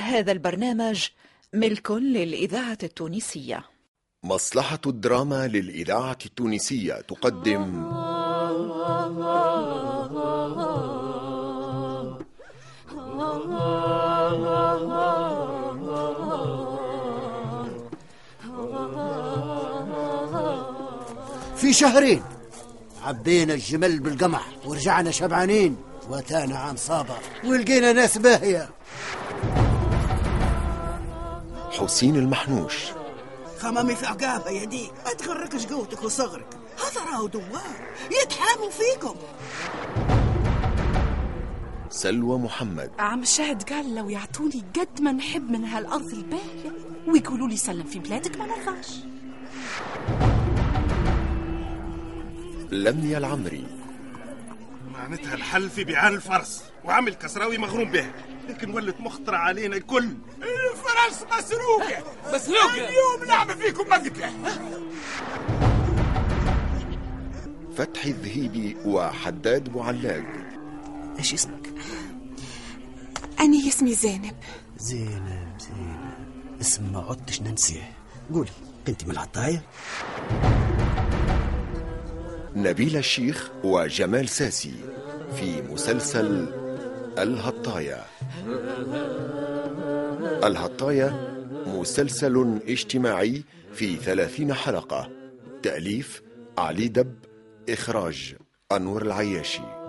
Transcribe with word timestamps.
هذا 0.00 0.32
البرنامج 0.32 1.08
ملك 1.54 1.90
للإذاعة 1.90 2.78
التونسية. 2.82 3.64
مصلحة 4.24 4.80
الدراما 4.86 5.46
للإذاعة 5.46 6.18
التونسية 6.26 6.94
تقدم. 6.94 7.90
في 21.56 21.72
شهرين 21.72 22.22
عبينا 23.02 23.54
الجمل 23.54 24.00
بالقمح 24.00 24.46
ورجعنا 24.64 25.10
شبعانين 25.10 25.76
واتانا 26.10 26.58
عام 26.58 26.76
صابر 26.76 27.18
ولقينا 27.44 27.92
ناس 27.92 28.18
باهية. 28.18 28.70
حسين 31.70 32.16
المحنوش. 32.16 32.74
خمامي 33.58 33.94
في 33.94 34.06
عقابة 34.06 34.50
يا 34.50 34.64
ديك 34.64 34.92
ما 35.04 35.12
تغركش 35.12 35.66
قوتك 35.66 36.02
وصغرك. 36.02 36.46
هذا 36.78 37.04
راهو 37.10 37.26
دوار. 37.26 37.76
يتحاموا 38.22 38.70
فيكم. 38.70 39.14
سلوى 41.90 42.38
محمد. 42.38 42.90
عم 42.98 43.24
شاهد 43.24 43.62
قال 43.62 43.94
لو 43.94 44.08
يعطوني 44.08 44.64
قد 44.80 45.00
ما 45.00 45.12
نحب 45.12 45.50
من 45.50 45.64
هالأرض 45.64 46.12
الباهية 46.12 46.72
ويقولوا 47.08 47.48
لي 47.48 47.56
سلم 47.56 47.84
في 47.84 47.98
بلادك 47.98 48.36
ما 48.36 48.46
نرضاش. 48.46 48.88
لميا 52.70 53.18
العمري. 53.18 53.66
معناتها 54.92 55.34
الحل 55.34 55.70
في 55.70 55.84
بيعان 55.84 56.14
الفرس 56.14 56.64
وعمل 56.84 57.14
كسراوي 57.14 57.58
مغروم 57.58 57.90
به. 57.90 58.10
لكن 58.48 58.74
ولت 58.74 59.00
مخطرة 59.00 59.36
علينا 59.36 59.76
الكل. 59.76 60.08
الفرس 61.08 61.22
مسروقة 61.38 62.02
مسروقة 62.34 62.74
اليوم 62.74 63.24
لعبة 63.28 63.54
فيكم 63.54 63.88
مقتلة 63.88 64.32
فتحي 67.76 68.10
الذهيبي 68.10 68.76
وحداد 68.84 69.68
بوعلاق 69.68 70.24
إيش 71.18 71.34
اسمك؟ 71.34 71.70
أنا 73.40 73.68
اسمي 73.68 73.94
زينب. 73.94 74.34
زينب 74.78 75.52
زينب. 75.58 76.10
اسم 76.60 76.92
ما 76.92 77.00
عدتش 77.10 77.42
ننسيه. 77.42 77.92
قولي 78.34 78.50
انت 78.88 79.04
من 79.04 79.10
العطاية؟ 79.10 79.62
نبيل 82.56 82.96
الشيخ 82.96 83.50
وجمال 83.64 84.28
ساسي 84.28 84.74
في 85.36 85.62
مسلسل 85.62 86.54
الهطاية 87.18 88.04
الهطاية 90.44 91.36
مسلسل 91.66 92.60
اجتماعي 92.68 93.42
في 93.72 93.96
ثلاثين 93.96 94.54
حلقة. 94.54 95.10
تأليف 95.62 96.22
علي 96.58 96.88
دب 96.88 97.14
إخراج 97.68 98.36
أنور 98.72 99.02
العياشي. 99.02 99.79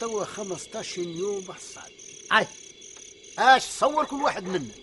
توا 0.00 0.24
15 0.24 1.02
يوم 1.02 1.52
حصاد 1.52 1.92
عاي 2.30 2.46
اش 3.38 3.66
تصور 3.66 4.04
كل 4.04 4.16
واحد 4.16 4.44
منا. 4.44 4.74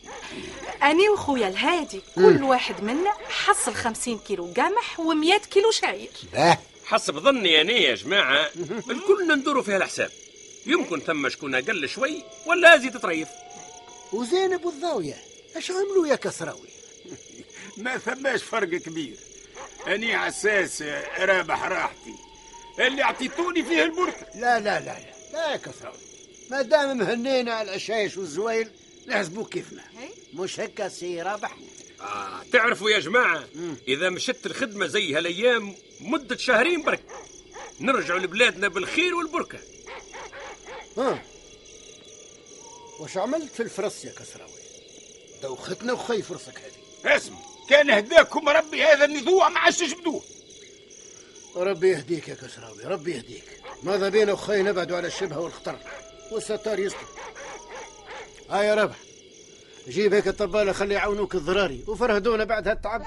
أنا 0.83 1.11
وخويا 1.11 1.47
الهادي 1.47 2.01
كل 2.15 2.43
واحد 2.43 2.83
منا 2.83 3.11
حصل 3.29 3.73
خمسين 3.73 4.19
كيلو 4.19 4.53
قمح 4.57 4.99
ومئة 4.99 5.37
كيلو 5.37 5.71
شعير. 5.71 6.09
باه 6.33 6.57
حسب 6.85 7.19
ظني 7.19 7.61
أنا 7.61 7.71
يا 7.71 7.95
جماعة 7.95 8.49
الكل 8.89 9.27
ندوروا 9.27 9.63
فيها 9.63 9.77
الحساب 9.77 10.11
يمكن 10.65 10.99
ثم 10.99 11.29
شكون 11.29 11.55
أقل 11.55 11.89
شوي 11.89 12.23
ولا 12.45 12.75
هذه 12.75 12.89
تتريف 12.89 13.27
وزينب 14.13 14.65
والضاوية 14.65 15.17
اش 15.55 15.71
عملوا 15.71 16.07
يا 16.07 16.15
كسراوي؟ 16.15 16.69
ما 17.77 17.97
ثماش 17.97 18.43
فرق 18.43 18.69
كبير. 18.69 19.17
أني 19.87 20.15
على 20.15 20.27
أساس 20.29 20.83
رابح 21.19 21.63
راحتي. 21.63 22.26
اللي 22.79 23.03
أعطيتوني 23.03 23.63
فيه 23.63 23.83
البركة 23.83 24.25
لا 24.35 24.59
لا 24.59 24.79
لا 24.79 24.79
لا 24.79 25.13
لا 25.33 25.51
يا 25.51 25.57
كسراوي 25.57 25.97
ما 26.51 26.61
دام 26.61 26.97
مهنينا 26.97 27.53
على 27.53 27.69
العشايش 27.69 28.17
والزويل 28.17 28.69
نحسبوك 29.07 29.53
كيفنا. 29.53 29.83
مش 30.33 30.59
هكا 30.59 30.89
سي 30.89 31.21
رابح؟ 31.21 31.57
آه 32.01 32.43
تعرفوا 32.53 32.89
يا 32.89 32.99
جماعة 32.99 33.43
إذا 33.87 34.09
مشت 34.09 34.45
الخدمة 34.45 34.87
زي 34.87 35.15
هالأيام 35.15 35.75
مدة 36.01 36.37
شهرين 36.37 36.81
برك. 36.81 37.03
نرجعوا 37.79 38.19
لبلادنا 38.19 38.67
بالخير 38.67 39.15
والبركة. 39.15 39.59
ها. 40.97 41.23
وش 42.99 43.17
عملت 43.17 43.53
في 43.53 43.63
الفرس 43.63 44.05
يا 44.05 44.11
كسراوي؟ 44.11 44.51
دوختنا 45.43 45.93
وخي 45.93 46.21
فرصك 46.21 46.57
هذه. 46.57 47.15
اسمع 47.17 47.37
كان 47.69 47.89
هداكم 47.89 48.49
ربي 48.49 48.83
هذا 48.83 49.05
النذوع 49.05 49.49
ما 49.49 49.59
عادش 49.59 49.83
جبدوه 49.83 50.23
ربي 51.55 51.89
يهديك 51.89 52.27
يا 52.27 52.35
كسراوي 52.35 52.83
ربي 52.83 53.11
يهديك. 53.11 53.43
ماذا 53.83 54.09
بينا 54.09 54.33
وخي 54.33 54.61
نبعدوا 54.61 54.97
على 54.97 55.07
الشبهة 55.07 55.39
والخطر؟ 55.39 55.77
والستار 56.31 56.79
يستر 56.79 57.07
ها 58.49 58.63
يا 58.63 58.75
ربح 58.75 58.95
جيب 59.87 60.13
هيك 60.13 60.27
الطبالة 60.27 60.71
خلي 60.71 60.93
يعاونوك 60.93 61.35
الضراري 61.35 61.83
وفرهدونا 61.87 62.43
بعد 62.43 62.67
هالتعب. 62.67 63.01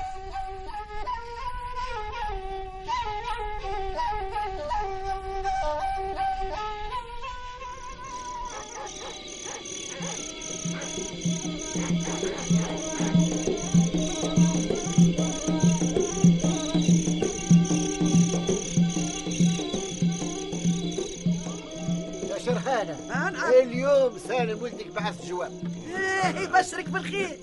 سالم 24.30 24.62
ولدك 24.62 24.86
بعث 24.86 25.26
جواب. 25.26 25.52
إيه 25.96 26.40
يبشرك 26.40 26.88
بالخير. 26.88 27.38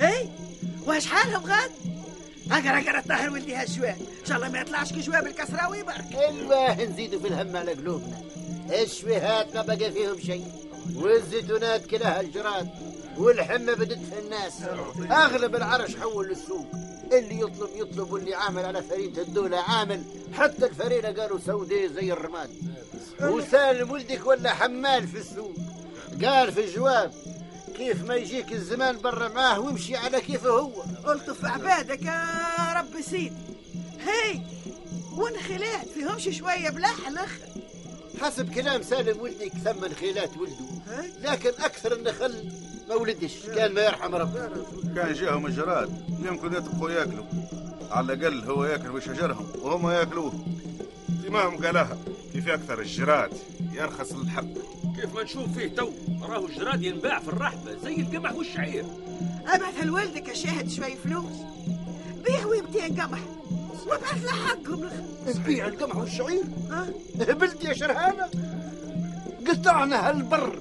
اي 0.00 0.28
واش 0.86 1.06
حالهم 1.06 1.42
غاد؟ 1.46 1.70
أقرأ 2.50 2.80
أقرأ 2.80 3.00
طاهر 3.00 3.30
ولدي 3.30 3.54
هالشواب 3.54 3.96
إن 4.20 4.26
شاء 4.28 4.36
الله 4.36 4.48
ما 4.48 4.60
يطلعش 4.60 4.92
كي 4.92 5.00
جواب 5.00 5.26
الكسراوي 5.26 5.82
برك 5.82 6.18
الله 6.28 6.84
نزيدوا 6.84 7.20
في 7.20 7.28
الهم 7.28 7.56
على 7.56 7.72
قلوبنا. 7.72 8.20
الشويهات 8.70 9.54
ما 9.54 9.62
بقى 9.62 9.92
فيهم 9.92 10.20
شيء. 10.20 10.44
والزيتونات 10.96 11.86
كلها 11.86 12.20
الجراد. 12.20 12.68
والحمة 13.16 13.74
بدت 13.74 13.98
في 13.98 14.18
الناس. 14.18 14.52
أغلب 15.10 15.56
العرش 15.56 15.96
حول 15.96 16.28
للسوق 16.28 16.66
اللي 17.12 17.40
يطلب 17.40 17.70
يطلب. 17.76 18.12
واللي 18.12 18.34
عامل 18.34 18.64
على 18.64 18.82
فرينة 18.82 19.18
الدولة 19.18 19.58
عامل. 19.58 20.02
حتى 20.32 20.66
الفرينة 20.66 21.08
قالوا 21.08 21.38
سوداء 21.46 21.86
زي 21.86 22.12
الرماد. 22.12 22.50
وسالم 23.20 23.90
ولدك 23.90 24.26
ولا 24.26 24.54
حمال 24.54 25.08
في 25.08 25.18
السوق. 25.18 25.54
قال 26.24 26.52
في 26.52 26.64
الجواب 26.64 27.12
كيف 27.76 28.04
ما 28.04 28.14
يجيك 28.14 28.52
الزمان 28.52 28.98
برا 28.98 29.28
معاه 29.28 29.60
وامشي 29.60 29.96
على 29.96 30.20
كيفه 30.20 30.50
هو؟ 30.50 30.82
الطف 31.12 31.44
عبادك 31.44 32.02
يا 32.02 32.74
رب 32.76 33.02
سيدي 33.10 33.32
هي 34.00 34.40
ونخلات 35.12 35.88
فيهمش 35.94 36.38
شوية 36.38 36.70
بلاح 36.70 37.08
الآخر 37.08 37.46
حسب 38.20 38.54
كلام 38.54 38.82
سالم 38.82 39.20
ولدك 39.20 39.52
ثم 39.64 39.94
خيلات 40.00 40.30
ولده. 40.36 41.02
لكن 41.22 41.50
أكثر 41.64 41.92
النخل 41.92 42.52
ما 42.88 42.94
ولدش 42.94 43.32
كان 43.46 43.72
ما 43.72 43.80
يرحم 43.80 44.14
ربنا 44.14 44.50
كان 44.96 45.12
جاهم 45.12 45.46
الجراد 45.46 46.04
يمكن 46.24 46.52
يطبخوا 46.52 46.90
يأكلوا. 46.90 47.24
على 47.90 48.12
الأقل 48.12 48.44
هو 48.50 48.64
يأكل 48.64 48.88
بشجرهم 48.90 49.46
وهم 49.62 49.90
يأكلوه. 49.90 50.32
تمام 51.26 51.56
قالها؟ 51.56 51.98
كيف 52.32 52.48
أكثر 52.48 52.80
الجراد؟ 52.80 53.32
يرخص 53.72 54.12
الحب 54.12 54.58
كيف 54.96 55.14
ما 55.14 55.22
نشوف 55.22 55.58
فيه 55.58 55.68
تو 55.68 55.90
راهو 56.22 56.46
الجراد 56.46 56.82
ينباع 56.82 57.18
في 57.18 57.28
الرحبة 57.28 57.76
زي 57.84 57.94
القمح 57.94 58.32
والشعير. 58.32 58.84
أبعث 59.46 59.84
لوالدك 59.84 60.30
اشاهد 60.30 60.70
شوي 60.70 60.96
فلوس. 61.04 61.36
بيع 62.24 62.46
ويمتين 62.46 63.00
قمح. 63.00 63.20
وابعث 63.86 64.24
له 64.24 64.32
حقهم. 64.32 64.90
نبيع 65.26 65.66
القمح. 65.66 65.96
والشعير؟ 65.96 66.42
ها؟ 66.70 66.88
هبلت 67.20 67.64
يا 67.64 67.72
شرهانة. 67.72 68.28
قطعنا 69.48 70.08
هالبر 70.08 70.58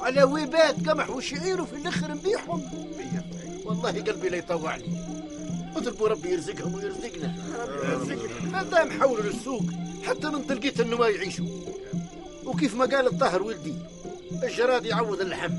على 0.00 0.22
ويبات 0.22 0.88
قمح 0.88 1.10
وشعير 1.10 1.62
وفي 1.62 1.76
الأخر 1.76 2.14
نبيعهم. 2.14 2.62
والله 3.64 3.90
قلبي 3.90 4.28
لا 4.28 4.36
يطوعني. 4.36 4.84
اطلبوا 5.76 6.08
ربي 6.08 6.28
يرزقهم 6.28 6.74
ويرزقنا. 6.74 7.34
مادام 8.52 8.90
حولوا 8.90 9.22
للسوق 9.22 9.62
حتى 10.02 10.28
من 10.28 10.42
لقيت 10.50 10.80
إنه 10.80 10.96
ما 10.96 11.08
يعيشوا. 11.08 11.46
وكيف 12.48 12.74
ما 12.74 12.84
قال 12.84 13.06
الطاهر 13.06 13.42
ولدي 13.42 13.74
الجراد 14.42 14.86
يعوض 14.86 15.20
اللحم. 15.20 15.52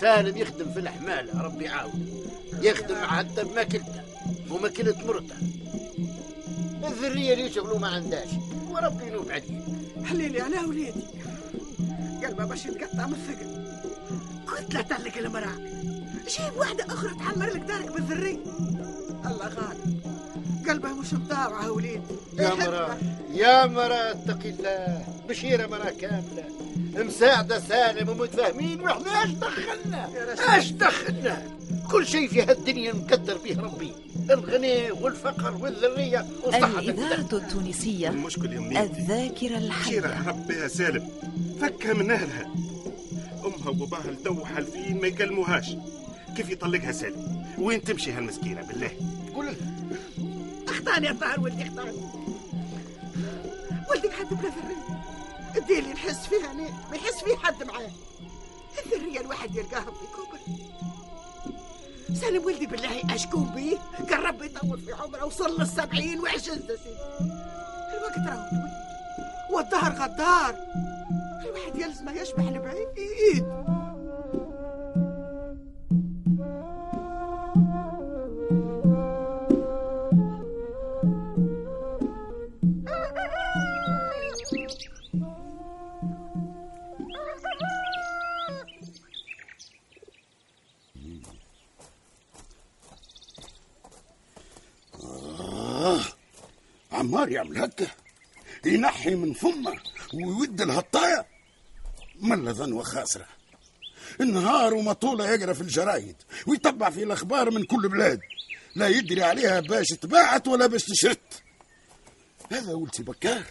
سالم 0.00 0.36
يخدم 0.36 0.72
في 0.72 0.80
الحمالة 0.80 1.42
ربي 1.42 1.64
يعاون. 1.64 2.06
يخدم 2.60 2.94
حتى 2.94 3.44
بماكلته 3.44 4.02
وماكلة 4.50 4.96
مرته. 5.06 5.34
الذرية 6.86 7.32
اللي 7.32 7.46
يشغلوا 7.46 7.78
ما 7.78 7.88
عندهاش 7.88 8.28
وربي 8.70 9.06
ينوب 9.06 9.30
عليه. 9.30 9.60
حليلي 10.04 10.40
على 10.40 10.58
وليدي. 10.58 11.04
قلبه 12.24 12.44
باش 12.44 12.66
يتقطع 12.66 13.06
من 13.06 13.14
الثقل. 13.14 13.66
قلت 14.46 14.74
لا 14.74 14.82
تعلق 14.82 15.16
المرأة. 15.16 15.56
جيب 16.28 16.56
واحدة 16.56 16.84
أخرى 16.84 17.10
تعمر 17.18 17.46
لك 17.46 17.60
دارك 17.60 17.92
بالذري 17.92 18.38
الله 19.26 19.46
غالب 19.46 20.00
قلبه 20.68 20.88
مش 20.88 21.12
مطاوعة 21.12 21.70
وليدي. 21.70 22.02
يا 22.38 22.54
مرا 22.54 22.98
يا 23.32 23.66
مرا 23.66 24.10
اتقي 24.10 24.50
الله. 24.50 25.15
بشيرة 25.28 25.66
مرا 25.66 25.90
كاملة. 25.90 26.44
مساعدة 26.94 27.60
سالم 27.60 28.08
ومتفاهمين 28.08 28.80
وإحنا 28.80 29.22
إيش 29.22 29.30
دخلنا؟ 29.30 30.08
إيش 30.54 30.70
دخلنا؟ 30.70 31.42
كل 31.90 32.06
شيء 32.06 32.28
في 32.28 32.42
هالدنيا 32.42 32.92
مقدر 32.92 33.38
فيه 33.38 33.60
ربي. 33.60 33.92
الغنى 34.30 34.90
والفقر 34.90 35.56
والذرية 35.60 36.26
الإذاعة 36.46 37.28
التونسية 37.32 38.08
المشكل 38.08 38.52
يا 38.52 38.82
الذاكرة 38.82 39.36
شيرة 39.38 39.58
الحية 39.58 40.28
ربها 40.28 40.68
سالم 40.68 41.08
فكها 41.60 41.92
من 41.92 42.10
أهلها. 42.10 42.50
أمها 43.44 43.68
وباباها 43.68 44.10
لتو 44.10 44.44
حالفين 44.44 45.00
ما 45.00 45.06
يكلموهاش. 45.06 45.76
كيف 46.36 46.50
يطلقها 46.50 46.92
سالم؟ 46.92 47.44
وين 47.58 47.82
تمشي 47.82 48.12
هالمسكينة 48.12 48.62
بالله؟ 48.62 48.90
قول 49.34 49.46
لها 49.46 49.54
اخطاني 50.68 51.06
يا 51.06 51.12
طاهر 51.12 51.40
ولدي 51.40 51.62
اخطاني 51.62 51.92
ولدك 53.90 54.12
حد 54.12 54.28
بلا 54.28 54.48
ذرية 54.48 55.00
اديلي 55.56 55.92
نحس 55.92 56.26
فيها 56.26 56.50
أنا 56.50 56.68
ما 56.90 56.96
يحس 56.96 57.24
فيه 57.24 57.36
حد 57.36 57.62
معاه. 57.62 57.90
الذرية 58.86 59.20
الواحد 59.20 59.56
يلقاها 59.56 59.84
في 59.84 60.06
كبر 60.16 60.38
سالم 62.20 62.44
ولدي 62.44 62.66
بالله 62.66 63.14
أشكون 63.14 63.50
بيه؟ 63.54 63.76
قال 64.10 64.24
ربي 64.24 64.46
يطول 64.46 64.80
في 64.80 64.92
عمره 64.92 65.24
وصل 65.24 65.60
للسبعين 65.60 66.20
وعشت 66.20 66.46
يا 66.48 67.98
الوقت 67.98 68.18
راهو 68.18 68.48
طويل 68.50 68.70
والدهر 69.50 69.92
غدار. 69.92 70.56
الواحد 71.44 71.76
يلزمه 71.76 72.12
يشبح 72.12 72.42
لبعيد. 72.44 73.46
يعمل 97.36 97.58
هكا 97.58 97.86
ينحي 98.64 99.14
من 99.14 99.32
فمه 99.32 99.80
ويود 100.14 100.60
الهطاية 100.60 101.26
ملا 102.20 102.52
ذنوة 102.52 102.82
خاسرة 102.82 103.26
النهار 104.20 104.74
ومطولة 104.74 105.30
يقرأ 105.30 105.52
في 105.52 105.60
الجرايد 105.60 106.16
ويتبع 106.46 106.90
في 106.90 107.02
الأخبار 107.02 107.50
من 107.50 107.64
كل 107.64 107.88
بلاد. 107.88 108.20
لا 108.76 108.88
يدري 108.88 109.22
عليها 109.22 109.60
باش 109.60 109.86
تباعت 109.86 110.48
ولا 110.48 110.66
باش 110.66 110.84
تشرت. 110.84 111.42
هذا 112.52 112.74
ولتي 112.74 113.02
بكار 113.02 113.44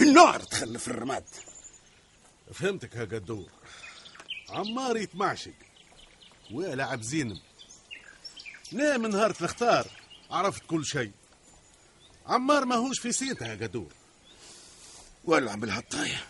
النار 0.00 0.40
تخلف 0.40 0.88
الرماد. 0.88 1.24
فهمتك 2.52 2.94
يا 2.94 3.04
قدور 3.04 3.50
عمار 4.48 4.96
يتمعشق 4.96 5.54
ولاعب 6.52 7.02
زينم 7.02 7.40
لا 8.72 8.98
من 8.98 9.10
نهار 9.10 9.34
الاختار 9.40 9.86
عرفت 10.30 10.62
كل 10.66 10.84
شيء. 10.86 11.12
عمار 12.26 12.64
ماهوش 12.64 13.00
في 13.00 13.12
سيتها 13.12 13.48
يا 13.48 13.54
قدور 13.66 13.92
ولع 15.24 15.54
بالهطاية 15.54 16.24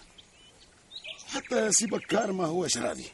حتى 1.27 1.73
سي 1.73 1.87
بكار 1.87 2.33
ما 2.33 2.45
هوش 2.47 2.77
راضي. 2.77 3.07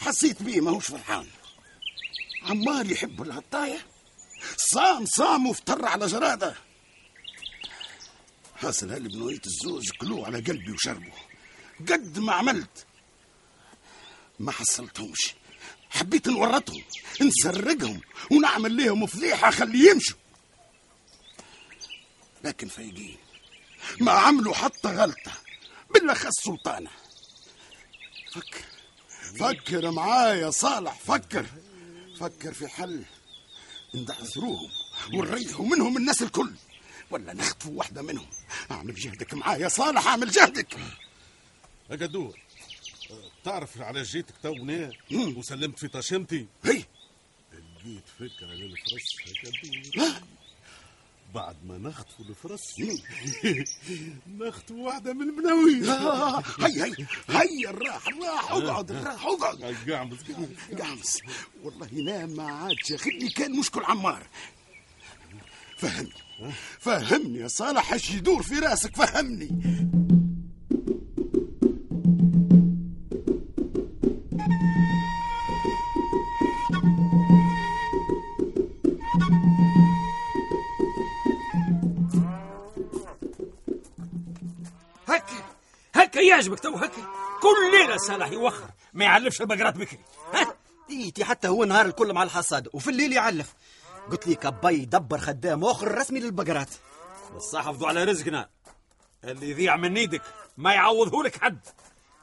حسيت 0.00 0.42
بيه 0.42 0.60
ماهوش 0.60 0.86
فرحان. 0.86 1.26
عمار 2.42 2.90
يحب 2.90 3.22
الهطاية 3.22 3.86
صام 4.56 5.06
صام 5.06 5.46
وفتر 5.46 5.84
على 5.84 6.06
جرادة. 6.06 6.54
حاصل 8.56 8.90
هالي 8.90 9.08
بنوية 9.08 9.40
الزوج 9.46 9.90
كلوه 10.00 10.26
على 10.26 10.38
قلبي 10.40 10.72
وشربه. 10.72 11.12
قد 11.92 12.18
ما 12.18 12.32
عملت. 12.32 12.86
ما 14.38 14.52
حصلتهمش. 14.52 15.34
حبيت 15.90 16.28
نورطهم 16.28 16.82
نسرقهم 17.22 18.00
ونعمل 18.30 18.76
لهم 18.76 19.06
فضيحة 19.06 19.50
خلي 19.50 19.90
يمشوا. 19.90 20.16
لكن 22.44 22.68
فايقين. 22.68 23.16
ما 24.00 24.12
عملوا 24.12 24.54
حتى 24.54 24.88
غلطة. 24.88 25.32
بالأخص 25.94 26.40
سلطانة. 26.44 26.90
فكر 28.32 28.64
فكر 29.38 29.90
معايا 29.90 30.50
صالح 30.50 30.98
فكر. 30.98 31.46
فكر 32.20 32.54
في 32.54 32.68
حل. 32.68 33.04
ندعثروهم 33.94 34.70
ونريحوا 35.14 35.66
منهم 35.66 35.96
الناس 35.96 36.22
الكل. 36.22 36.54
ولا 37.10 37.32
نخطفوا 37.32 37.72
واحدة 37.78 38.02
منهم. 38.02 38.26
أعمل 38.70 38.94
جهدك 38.94 39.34
معايا 39.34 39.68
صالح 39.68 40.06
أعمل 40.06 40.30
جهدك. 40.30 40.76
يا 41.90 41.96
قدور 41.96 42.38
تعرف 43.44 43.80
على 43.80 44.02
جيتك 44.02 44.34
تونا 44.42 44.92
مم. 45.10 45.36
وسلمت 45.36 45.78
في 45.78 45.88
طشمتي. 45.88 46.46
هي. 46.64 46.84
لقيت 47.52 48.04
فكرة 48.18 48.46
للفرس 48.46 49.16
يا 49.26 49.50
قدور 49.50 50.12
بعد 51.34 51.56
ما 51.64 51.78
نخطفوا 51.78 52.24
الفرس 52.24 52.74
نخطفوا 54.38 54.86
واحدة 54.86 55.12
من 55.12 55.22
المناوي. 55.22 55.88
آه، 55.90 56.42
هي 56.60 56.82
هي 56.82 56.94
هي 57.28 57.68
الراح 57.70 58.08
الراح 58.08 58.52
اقعد 58.52 58.90
الراح 58.90 59.26
اقعد. 59.26 59.76
قاعمس 59.90 60.18
قامس 60.80 61.18
والله 61.64 61.86
لا 61.92 62.26
ما 62.26 62.42
عادش 62.52 62.90
ياخذني 62.90 63.28
كان 63.28 63.52
مشكل 63.58 63.84
عمار. 63.84 64.26
فهمني 65.76 66.12
فهمني 66.80 67.38
يا 67.38 67.48
صالح 67.48 67.92
إيش 67.92 68.10
يدور 68.10 68.42
في 68.42 68.58
راسك؟ 68.58 68.96
فهمني. 68.96 69.48
يعجبك 86.34 86.60
تو 86.60 86.76
هكا 86.76 87.02
كل 87.42 87.78
ليله 87.78 87.96
صالح 87.96 88.30
يوخر 88.30 88.70
ما 88.92 89.04
يعلفش 89.04 89.40
البقرات 89.40 89.76
بكري 89.76 89.98
ها؟ 90.32 90.54
إيتي 90.90 91.24
حتى 91.24 91.48
هو 91.48 91.64
نهار 91.64 91.86
الكل 91.86 92.12
مع 92.12 92.22
الحصاد 92.22 92.68
وفي 92.72 92.90
الليل 92.90 93.12
يعلف. 93.12 93.54
قلت 94.10 94.26
لك 94.28 94.46
ابي 94.46 94.84
دبر 94.84 95.18
خدام 95.18 95.64
آخر 95.64 95.98
رسمي 95.98 96.20
للبقرات. 96.20 96.68
بصح 97.36 97.64
حافظوا 97.64 97.88
على 97.88 98.04
رزقنا. 98.04 98.48
اللي 99.24 99.50
يضيع 99.50 99.76
من 99.76 99.96
إيدك 99.96 100.22
ما 100.56 100.72
يعوضه 100.74 101.22
لك 101.22 101.40
حد. 101.42 101.58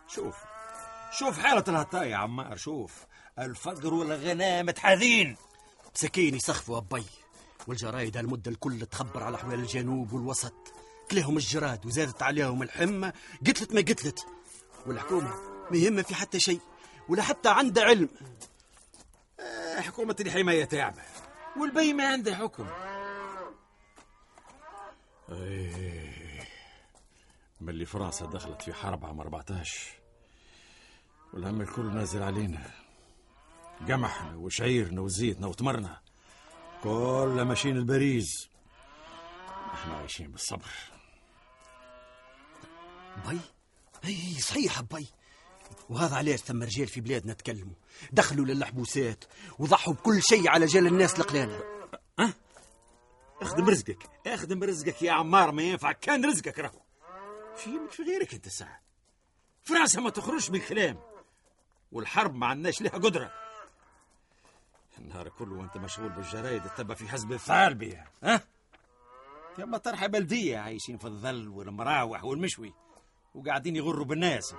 شوف 0.07 0.35
شوف 1.19 1.39
حالة 1.39 1.63
الهطاية 1.67 2.09
يا 2.11 2.15
عمار 2.15 2.57
شوف. 2.57 2.93
الفقر 3.39 3.93
والغنى 3.93 4.63
متحاذين 4.63 5.37
مساكين 5.95 6.35
يسخفوا 6.35 6.77
أبي 6.77 7.05
والجرايد 7.67 8.17
هالمدة 8.17 8.51
الكل 8.51 8.85
تخبر 8.85 9.23
على 9.23 9.35
احوال 9.35 9.59
الجنوب 9.59 10.13
والوسط. 10.13 10.73
كلهم 11.11 11.37
الجراد 11.37 11.85
وزادت 11.85 12.23
عليهم 12.23 12.63
الحمة. 12.63 13.13
قتلت 13.47 13.73
ما 13.73 13.81
قتلت. 13.81 14.25
والحكومة 14.85 15.35
ما 15.71 15.77
يهمها 15.77 16.03
في 16.03 16.15
حتى 16.15 16.39
شيء 16.39 16.61
ولا 17.09 17.23
حتى 17.23 17.49
عندها 17.49 17.83
علم. 17.83 18.09
آه، 19.39 19.81
حكومة 19.81 20.15
الحماية 20.19 20.65
تعمل 20.65 21.03
والبي 21.57 21.93
ما 21.93 22.07
عنده 22.07 22.35
حكم. 22.35 22.67
إيه 25.31 26.47
ملي 27.61 27.85
فرنسا 27.85 28.25
دخلت 28.25 28.61
في 28.61 28.73
حرب 28.73 29.05
عام 29.05 29.19
14 29.21 29.79
والهم 31.33 31.61
الكل 31.61 31.93
نازل 31.93 32.23
علينا. 32.23 32.71
قمحنا 33.87 34.35
وشعيرنا 34.35 35.01
وزيتنا 35.01 35.47
وتمرنا. 35.47 36.01
كل 36.83 37.41
ماشيين 37.47 37.77
البريز. 37.77 38.49
إحنا 39.73 39.93
عايشين 39.93 40.31
بالصبر. 40.31 40.90
بي؟ 43.29 43.39
إي 44.05 44.41
صحيح 44.41 44.81
بي. 44.81 45.07
وهذا 45.89 46.15
علاش 46.15 46.39
ثم 46.39 46.63
رجال 46.63 46.87
في 46.87 47.01
بلادنا 47.01 47.33
تكلموا. 47.33 47.73
دخلوا 48.11 48.45
للحبوسات 48.45 49.23
وضحوا 49.59 49.93
بكل 49.93 50.21
شيء 50.23 50.49
على 50.49 50.65
جال 50.65 50.87
الناس 50.87 51.19
القلالة 51.19 51.63
اخدم 53.41 53.69
رزقك 53.69 54.09
اخدم 54.27 54.63
رزقك 54.63 55.01
يا 55.01 55.11
عمار 55.11 55.51
ما 55.51 55.63
ينفع 55.63 55.91
كان 55.91 56.25
رزقك 56.25 56.59
راهو. 56.59 56.79
في 57.55 57.79
في 57.91 58.03
غيرك 58.03 58.33
أنت 58.33 58.47
ساعة. 58.49 58.81
فرنسا 59.63 60.01
ما 60.01 60.09
تخرجش 60.09 60.49
من 60.49 60.55
الكلام. 60.55 60.99
والحرب 61.91 62.35
ما 62.35 62.47
عندناش 62.47 62.81
لها 62.81 62.91
قدرة. 62.91 63.31
النهار 64.97 65.29
كله 65.29 65.55
وأنت 65.55 65.77
مشغول 65.77 66.09
بالجرايد 66.09 66.63
تبى 66.77 66.95
في 66.95 67.07
حزب 67.07 67.31
الثعال 67.31 67.73
بيها 67.75 68.07
ها 68.23 68.41
كما 69.57 69.77
طرحة 69.77 70.07
بلدية 70.07 70.57
عايشين 70.57 70.97
في 70.97 71.05
الظل 71.05 71.47
والمراوح 71.47 72.23
والمشوي. 72.23 72.73
وقاعدين 73.35 73.75
يغروا 73.75 74.05
بالناس. 74.05 74.55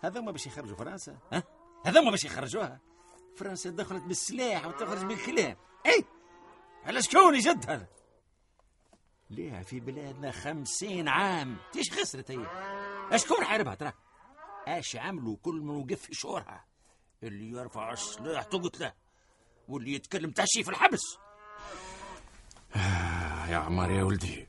هذوما 0.00 0.32
باش 0.32 0.46
يخرجوا 0.46 0.76
فرنسا. 0.76 1.18
ها؟ 1.32 1.42
هذوما 1.86 2.10
باش 2.10 2.24
يخرجوها. 2.24 2.80
فرنسا 3.36 3.70
دخلت 3.70 4.02
بالسلاح 4.02 4.66
وتخرج 4.66 5.04
بالكلام. 5.04 5.56
اي 5.86 6.04
على 6.84 7.02
شكون 7.02 7.38
جد 7.38 7.70
هذا؟ 7.70 7.86
ليها 9.30 9.62
في 9.62 9.80
بلادنا 9.80 10.30
خمسين 10.30 11.08
عام. 11.08 11.56
تيش 11.72 11.92
خسرت 11.92 12.30
هي؟ 12.30 12.46
اشكون 13.12 13.44
حاربها 13.44 13.74
ترى؟ 13.74 13.92
أش 14.66 14.96
عملوا 14.96 15.36
كل 15.42 15.54
من 15.54 15.76
وقف 15.76 16.00
في 16.00 16.14
شورها 16.14 16.64
اللي 17.22 17.50
يرفع 17.50 17.92
السلاح 17.92 18.42
تقتله. 18.42 18.92
واللي 19.68 19.94
يتكلم 19.94 20.30
تحشي 20.30 20.64
في 20.64 20.70
الحبس. 20.70 21.18
آه 22.76 23.46
يا 23.46 23.56
عمار 23.56 23.90
يا 23.90 24.02
ولدي. 24.02 24.48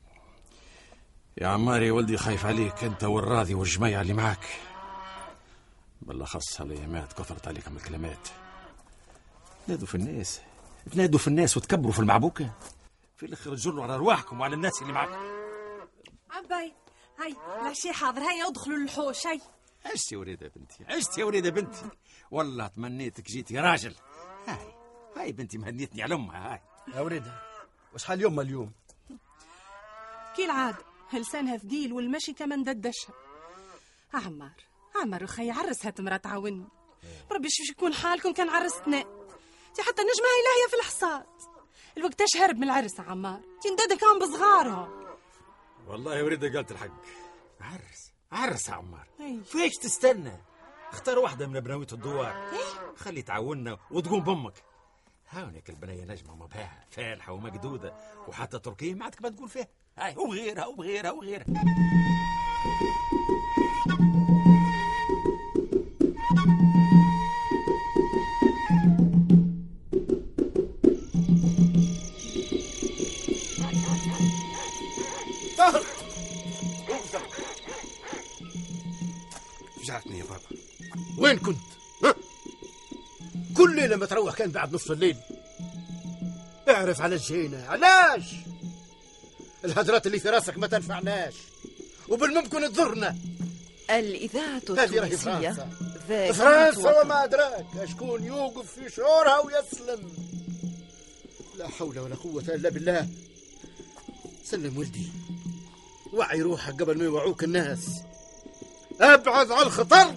يا 1.37 1.47
عمار 1.47 1.81
يا 1.81 1.91
ولدي 1.91 2.17
خايف 2.17 2.45
عليك. 2.45 2.83
أنت 2.83 3.03
والراضي 3.03 3.53
والجماعة 3.53 4.01
اللي 4.01 4.13
معاك 4.13 4.59
بالأخص 6.01 6.61
هالايامات 6.61 7.13
كثرت 7.13 7.47
عليكم 7.47 7.75
الكلمات 7.77 8.27
تنادوا 9.67 9.87
في 9.87 9.95
الناس. 9.95 10.41
تنادوا 10.91 11.19
في 11.19 11.27
الناس 11.27 11.57
وتكبروا 11.57 11.91
في 11.91 11.99
المعبوكة. 11.99 12.51
في 13.17 13.25
الآخر 13.25 13.55
تجروا 13.55 13.83
على 13.83 13.95
أرواحكم 13.95 14.39
وعلى 14.39 14.55
الناس 14.55 14.81
اللي 14.81 14.93
معاكم 14.93 15.19
عباي 16.31 16.73
هاي 17.19 17.35
العشاء 17.61 17.93
حاضر. 17.93 18.21
هيا 18.21 18.47
ادخلوا 18.47 18.77
للحوش 18.77 19.27
هاي. 19.27 19.41
عشت 19.85 20.11
يا 20.11 20.17
وليدة 20.17 20.51
بنتي 20.55 20.85
عشت 20.93 21.17
يا 21.17 21.25
وليدة 21.25 21.49
بنتي. 21.49 21.85
والله 22.31 22.67
تمنيتك 22.67 23.27
جيتي 23.27 23.59
راجل. 23.59 23.95
هاي 24.47 24.73
هاي 25.17 25.31
بنتي 25.31 25.57
مهنيتني 25.57 26.03
على 26.03 26.15
أمها 26.15 26.53
هاي. 26.53 26.61
يا 26.95 27.01
وليدة 27.01 27.41
وش 27.93 28.03
حال 28.05 28.21
يوم 28.21 28.39
اليوم؟ 28.39 28.71
كي 30.35 30.45
العادة 30.45 30.77
لسانها 31.19 31.57
ثقيل 31.57 31.93
والمشي 31.93 32.33
كمان 32.33 32.63
ددشها 32.63 33.13
عمار 34.13 34.53
عمار 34.95 35.23
وخي 35.23 35.51
عرس 35.51 35.85
هات 35.85 36.01
مرات 36.01 36.23
تعاوني. 36.23 36.67
ربي 37.31 37.49
شوف 37.49 37.69
يكون 37.69 37.93
حالكم 37.93 38.33
كان 38.33 38.49
عرستنا. 38.49 39.01
تي 39.73 39.81
حتى 39.81 40.01
نجمة 40.01 40.27
هي 40.35 40.43
لاهية 40.45 40.69
في 40.69 40.75
الحصاد. 40.79 41.25
الوقت 41.97 42.21
هرب 42.37 42.55
من 42.57 42.63
العرس 42.63 42.99
عمار 42.99 43.41
تي 43.61 43.69
ندادة 43.69 43.95
كان 43.95 44.19
بصغارهم 44.19 45.05
والله 45.87 46.15
يا 46.15 46.23
وليدة 46.23 46.53
قالت 46.53 46.71
الحق. 46.71 47.01
عرس 47.61 48.11
عرس 48.31 48.69
عمار 48.69 49.07
أي. 49.19 49.43
فيش 49.43 49.73
تستنى. 49.73 50.41
اختار 50.91 51.19
واحدة 51.19 51.47
من 51.47 51.59
بناوية 51.59 51.87
الدوار. 51.93 52.51
خلي 52.97 53.21
تعاوننا 53.21 53.77
وتقوم 53.91 54.23
بأمك. 54.23 54.63
هاونك 55.29 55.69
البنية 55.69 56.05
نجمة 56.05 56.35
مباهة 56.35 56.85
فالحة 56.89 57.33
ومقدودة 57.33 57.93
وحتى 58.27 58.59
تركية 58.59 58.93
ما 58.93 59.11
ما 59.21 59.29
تقول 59.29 59.49
فيها. 59.49 59.67
هاي 59.97 60.15
وغيرها 60.17 60.65
وغيرها 60.65 61.11
وغيرها 61.11 61.45
بعد 84.65 84.73
نصف 84.73 84.91
الليل. 84.91 85.17
اعرف 86.69 87.01
على 87.01 87.15
جينا 87.15 87.65
علاش؟ 87.67 88.23
الهدرات 89.65 90.07
اللي 90.07 90.19
في 90.19 90.29
راسك 90.29 90.57
ما 90.57 90.67
تنفعناش. 90.67 91.33
وبالممكن 92.09 92.73
تضرنا. 92.73 93.15
الإذاعة 93.89 94.61
هذه 94.69 94.99
راهي 94.99 95.13
التونسية. 95.13 95.67
فرنسا. 96.07 97.01
وما 97.01 97.23
أدراك. 97.23 97.65
شكون 97.89 98.23
يوقف 98.23 98.71
في 98.71 98.89
شورها 98.89 99.39
ويسلم؟ 99.39 100.13
لا 101.57 101.67
حول 101.67 101.99
ولا 101.99 102.15
قوة 102.15 102.43
إلا 102.43 102.69
بالله. 102.69 103.07
سلم 104.45 104.77
ولدي. 104.77 105.07
وعي 106.13 106.41
روحك 106.41 106.81
قبل 106.81 106.97
ما 106.97 107.03
يوعوك 107.03 107.43
الناس. 107.43 107.79
أبعد 109.01 109.51
عن 109.51 109.65
الخطر. 109.65 110.15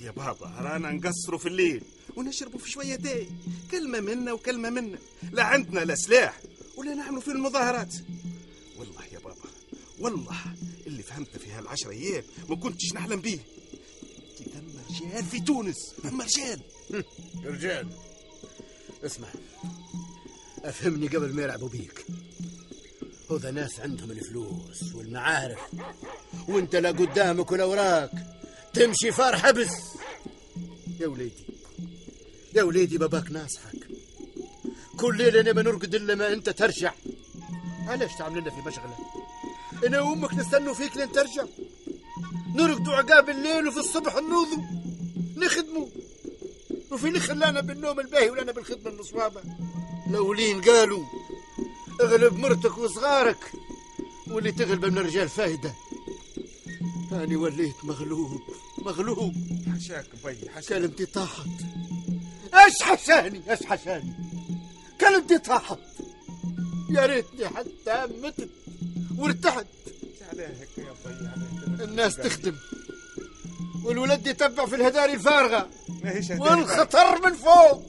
يا 0.00 0.10
بابا 0.10 0.52
رانا 0.58 0.90
نقصروا 0.90 1.38
في 1.38 1.48
الليل. 1.48 1.82
ونشربوا 2.16 2.58
في 2.58 2.70
شوية 2.70 2.94
داي. 2.96 3.28
كلمة 3.70 4.00
منا 4.00 4.32
وكلمة 4.32 4.70
منا. 4.70 4.98
لا 5.32 5.42
عندنا 5.44 5.80
لا 5.80 5.94
سلاح 5.94 6.40
ولا 6.76 6.94
نعملوا 6.94 7.20
في 7.20 7.28
المظاهرات. 7.30 7.94
والله 8.78 9.04
يا 9.12 9.18
بابا 9.18 9.48
والله 9.98 10.36
اللي 10.86 11.02
فهمته 11.02 11.38
في 11.38 11.50
هالعشرة 11.52 11.90
أيام 11.90 12.24
ما 12.48 12.56
كنتش 12.56 12.92
نحلم 12.94 13.20
بيه. 13.20 13.38
ثم 14.54 14.78
رجال 15.06 15.24
في 15.24 15.40
تونس. 15.40 15.76
ثم 16.02 16.20
رجال. 16.22 16.60
رجال 17.54 17.88
اسمع 19.04 19.28
أفهمني 20.64 21.06
قبل 21.08 21.32
ما 21.34 21.42
يلعبوا 21.42 21.68
بيك. 21.68 22.04
هذا 23.30 23.50
ناس 23.50 23.80
عندهم 23.80 24.10
الفلوس 24.10 24.94
والمعارف 24.94 25.58
وانت 26.48 26.76
لا 26.76 26.88
قدامك 26.90 27.52
ولا 27.52 27.64
وراك. 27.64 28.10
تمشي 28.74 29.12
فار 29.12 29.36
حبس 29.36 29.70
يا 31.00 31.06
وليدي 31.06 31.46
يا 32.56 32.62
وليدي 32.62 32.98
باباك 32.98 33.30
ناصحك. 33.30 33.88
كل 34.96 35.16
ليلة 35.16 35.40
أنا 35.40 35.52
ما 35.52 35.62
نرقد 35.62 35.94
إلا 35.94 36.14
ما 36.14 36.32
أنت 36.32 36.50
ترجع. 36.50 36.92
علاش 37.86 38.14
تعمل 38.18 38.40
لنا 38.40 38.50
في 38.50 38.68
مشغلة؟ 38.68 38.96
أنا 39.86 40.00
وأمك 40.00 40.34
نستنوا 40.34 40.74
فيك 40.74 40.96
لين 40.96 41.12
ترجع. 41.12 41.44
نرقدوا 42.54 42.94
عقاب 42.94 43.28
الليل 43.30 43.68
وفي 43.68 43.78
الصبح 43.78 44.14
نوضوا 44.16 44.64
نخدموا. 45.36 45.86
وفي 46.92 47.08
اللي 47.08 47.20
خلانا 47.20 47.60
بالنوم 47.60 48.00
الباهي 48.00 48.30
ولانا 48.30 48.52
بالخدمة 48.52 48.90
المصوابة 48.90 49.40
الأولين 50.06 50.60
قالوا 50.60 51.04
اغلب 52.00 52.34
مرتك 52.38 52.78
وصغارك 52.78 53.52
واللي 54.26 54.52
تغلب 54.52 54.84
من 54.84 54.98
الرجال 54.98 55.28
فايدة. 55.28 55.74
أنا 57.12 57.38
وليت 57.38 57.84
مغلوب 57.84 58.40
مغلوب. 58.78 59.34
حشاك 59.74 60.06
بي 60.24 60.50
حشاك. 60.50 60.68
كلمتي 60.68 61.06
طاحت. 61.06 61.48
إيش 62.66 62.82
حشاني 62.82 63.42
إيش 63.50 63.66
حشاني 63.66 64.12
كلمتي 65.00 65.38
طاحت 65.38 65.78
يا 66.90 67.06
ريتني 67.06 67.48
حتى 67.48 68.06
متت 68.22 68.48
وارتحت. 69.18 69.66
الناس 71.80 72.16
تخدم. 72.16 72.56
والولد 73.84 74.26
يتبع 74.26 74.66
في 74.66 74.76
الهداري 74.76 75.16
هدايا. 75.16 75.70
والخطر 76.38 77.26
من 77.26 77.32
فوق. 77.36 77.82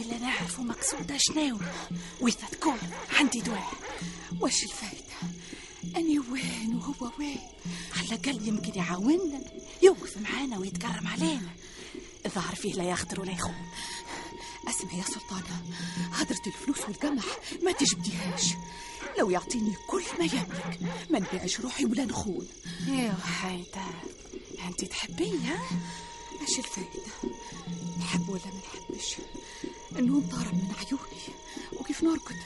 الليلة 0.00 0.18
نعرفوا 0.18 0.64
مقصودة 0.64 1.16
شناو. 1.18 1.58
وإذا 2.20 2.46
تكون 2.52 2.78
عندي 3.10 3.40
دواء 3.40 3.72
وش 4.40 4.64
الفايدة؟ 4.64 5.36
أني 5.96 6.18
وين 6.18 6.74
وهو 6.74 7.10
وين؟ 7.18 7.38
على 7.96 8.06
الأقل 8.06 8.48
يمكن 8.48 8.72
يعاوننا. 8.74 9.40
يوقف 9.82 10.18
معانا 10.18 10.58
ويتكرم 10.58 11.08
علينا. 11.08 11.50
الظاهر 12.26 12.54
فيه 12.54 12.74
لا 12.74 12.84
يخطر 12.84 13.20
ولا 13.20 13.32
يخون 13.32 13.66
أسمع 14.68 14.92
يا 14.92 15.02
سلطانة 15.02 15.62
هدرة 16.12 16.42
الفلوس 16.46 16.78
والقمح 16.80 17.24
ما 17.62 17.72
تجبديهاش. 17.72 18.54
لو 19.18 19.30
يعطيني 19.30 19.74
كل 19.88 20.02
ما 20.18 20.24
يملك 20.24 20.78
ما 21.10 21.18
نبيعش 21.18 21.60
روحي 21.60 21.84
ولا 21.84 22.04
نخون. 22.04 22.48
يا 22.88 23.18
حيدر 23.24 23.94
انت 24.68 24.84
تحبيه 24.84 25.38
ها؟ 25.38 25.60
إيش 26.40 26.58
الفايدة؟ 26.58 27.34
نحب 28.00 28.28
ولا 28.28 28.42
ما 28.44 28.60
نحبش 28.60 29.16
النوم 29.98 30.20
طارم 30.20 30.54
من 30.58 30.74
عيوني. 30.78 31.22
وكيف 31.80 32.02
نرقد؟ 32.02 32.36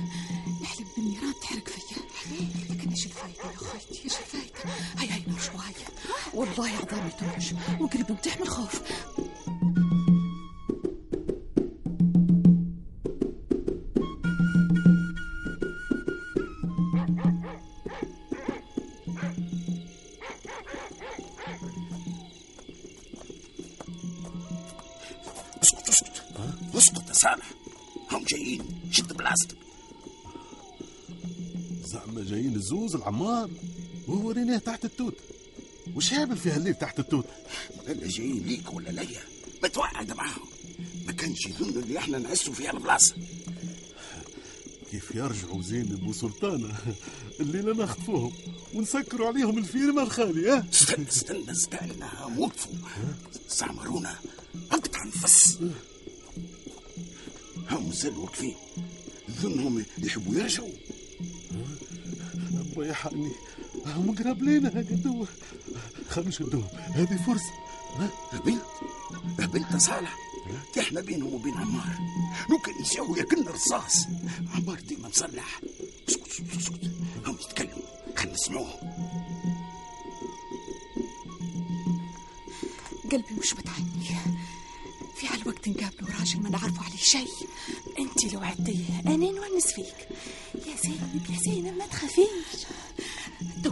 نحلم 0.63 0.87
بالنيران 0.97 1.35
تحرق 1.43 1.69
فيا. 1.69 1.97
لكن 2.71 2.91
إيش 2.91 3.07
الفايدة 3.07 3.51
يا 3.53 3.57
خالتي؟ 3.57 4.05
إيش 4.05 4.13
الفايدة؟ 4.17 4.75
هيا 4.99 5.13
هيا 5.13 5.29
نمشي 5.29 5.45
شوية. 5.47 5.87
والله 6.35 6.69
عظامي 6.69 7.11
ترعش 7.11 7.55
وقريب 7.81 8.13
نطيح 8.13 8.37
من 8.37 8.43
الخوف 8.43 8.81
الزوز 32.65 32.95
العمار 32.95 33.51
وهو 34.09 34.31
ريناه 34.31 34.59
تحت 34.59 34.85
التوت 34.85 35.15
وش 35.97 36.13
هابل 36.13 36.37
في 36.37 36.51
هالليل 36.51 36.75
تحت 36.75 36.99
التوت. 36.99 37.27
هلا 37.89 38.09
جايين 38.09 38.43
ليك 38.47 38.75
ولا 38.75 38.91
ليا. 38.91 39.21
بتوعد 39.63 40.13
معاهم. 40.13 40.47
ما 41.07 41.13
كانش 41.13 41.47
يظنوا 41.47 41.83
اللي 41.83 41.99
إحنا 41.99 42.19
نعسوا 42.19 42.53
فيها 42.55 42.71
البلاصه 42.71 43.15
كيف 44.91 45.15
يرجعوا 45.15 45.63
زينب 45.63 46.07
وسلطانة 46.07 46.75
الليلة 47.41 47.73
نخطفوهم 47.85 48.33
ونسكروا 48.75 49.27
عليهم 49.27 49.59
الفيرما 49.59 50.03
الخالي 50.03 50.51
ها؟ 50.51 50.67
استنى 50.73 51.09
استنى 51.09 51.51
استنى 51.51 52.05
وقفوا 52.39 52.73
استعمرونا 53.51 54.17
اقطع 54.73 55.05
نفس 55.05 55.59
هم 57.71 57.93
زال 57.93 58.19
واقفين 58.19 58.55
ظنهم 59.43 59.85
يحبوا 59.99 60.35
يرجعوا. 60.35 60.69
الله 62.75 62.87
يحقني 62.87 63.33
هم 63.87 64.15
قراب 64.15 64.43
لينا 64.43 64.79
يا 64.79 64.83
قدوة 64.83 65.29
خلينا 66.09 66.29
نشدوهم 66.29 66.69
هذه 66.95 67.17
فرصة. 67.27 67.53
ها 67.97 68.11
بنت 68.45 68.63
بنت 69.39 69.77
صالح. 69.77 70.17
إحنا 70.79 71.01
بينهم 71.01 71.35
وبين 71.35 71.55
عمار. 71.55 71.99
لو 72.51 72.59
كان 72.59 72.81
يساوي 72.81 73.23
كنا 73.23 73.51
رصاص. 73.51 74.07
عمار 74.55 74.81
ديما 74.81 75.09
مصلح. 75.09 75.61
اسكت 76.09 76.29
اسكت 76.29 76.57
اسكت. 76.57 76.91
هم 77.27 77.37
يتكلموا. 77.49 77.83
خلينا 78.17 78.35
نسمعوهم. 78.35 78.93
قلبي 83.13 83.35
مش 83.41 83.55
متعني 83.55 84.05
في 85.17 85.27
هالوقت 85.27 85.69
نقابله 85.69 86.19
راجل 86.19 86.41
ما 86.41 86.49
نعرفه 86.51 86.85
عليه 86.85 86.97
شيء. 86.97 87.29
انت 87.99 88.35
لو 88.35 88.41
عديه 88.41 89.01
أنا 89.07 89.17
نونس 89.17 89.67
فيك. 89.67 90.09
يا 90.55 90.77
زينب 90.85 91.27
يا 91.31 91.39
زينب 91.39 91.77
ما 91.77 91.87
تخافيش 91.87 92.29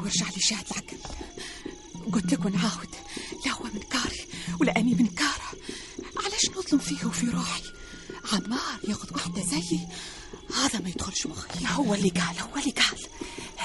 دورش 0.03 0.23
على 0.23 0.41
شهد 0.41 0.65
العقل. 0.71 0.97
قلت 2.13 2.33
لك 2.33 2.45
ونعاود 2.45 2.95
لا 3.47 3.53
هو 3.53 3.65
من 3.65 3.81
كاري 3.91 4.27
ولا 4.61 4.77
اني 4.77 4.95
من 4.95 5.07
كاره. 5.07 5.53
علاش 6.17 6.51
نظلم 6.57 6.79
فيه 6.79 7.07
وفي 7.07 7.27
روحي؟ 7.27 7.63
عمار 8.33 8.81
ياخذ 8.89 9.15
واحدة 9.15 9.45
زيي. 9.45 9.89
هذا 10.57 10.79
ما 10.79 10.89
يدخلش 10.89 11.27
مخي. 11.27 11.67
هو 11.67 11.95
اللي 11.95 12.09
قال. 12.09 12.39
هو 12.41 12.57
اللي 12.57 12.71
قال. 12.71 12.99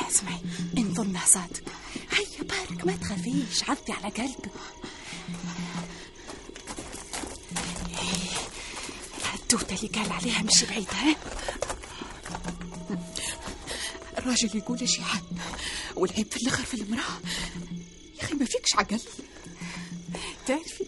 اسمعي 0.10 0.40
إن 0.78 0.94
ظنه 0.94 1.26
صادق 1.26 1.64
هيا 2.12 2.44
بارك 2.44 2.86
ما 2.86 2.96
تخافيش 2.96 3.70
عضي 3.70 3.92
على 3.94 4.10
قلبك. 4.14 4.52
التوتة 9.36 9.76
اللي 9.76 9.88
قال 9.88 10.12
عليها 10.12 10.44
مش 10.44 10.64
بعيدة 10.64 10.92
ها؟ 10.94 11.16
الراجل 14.18 14.58
يقول 14.58 14.80
إيش 14.80 15.00
يحب؟ 15.00 15.24
والعيب 15.98 16.32
في 16.32 16.38
الآخر 16.38 16.64
في 16.64 16.74
المرأة. 16.74 17.20
يا 18.18 18.24
أخي 18.24 18.34
ما 18.34 18.46
فيكش 18.46 18.76
عقل. 18.76 19.00
تعرفي 20.48 20.86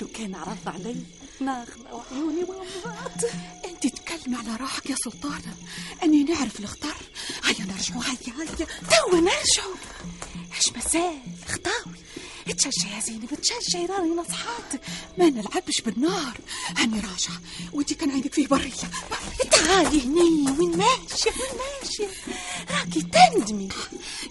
لو 0.00 0.08
كان 0.08 0.34
عرض 0.34 0.58
علي 0.66 0.96
ناخذ 1.40 1.80
وعيوني 1.92 2.44
وامراض 2.44 3.24
أنت 3.64 3.86
تتكلمي 3.86 4.36
على 4.36 4.56
روحك 4.56 4.90
يا 4.90 4.96
سلطانة 5.04 5.56
أني 6.02 6.24
نعرف 6.24 6.60
الاختار 6.60 6.96
هيا 7.44 7.66
نرجعوا 7.66 8.02
هيا 8.04 8.34
هيا. 8.38 8.66
توا 8.66 9.20
نرجعوا 9.20 9.76
إيش 10.56 10.72
مسال 10.76 11.20
خطاوي. 11.48 11.96
تشجع 12.58 12.94
يا 12.96 13.00
زينب 13.00 13.34
تشجعي 13.34 13.86
راني 13.86 14.14
نصحات. 14.14 14.80
ما 15.18 15.30
نلعبش 15.30 15.80
بالنار. 15.80 16.40
هاني 16.76 16.96
راجعة. 17.00 17.40
وانت 17.72 17.92
كان 17.92 18.10
عندك 18.10 18.34
فيه 18.34 18.46
برية. 18.46 18.72
تعالي 19.50 20.00
هني 20.02 20.50
وين 20.58 20.76
ماشية 20.78 21.30
وين 21.30 21.60
ماشية؟ 21.82 22.08
راكي 22.70 23.02
تندمي. 23.02 23.68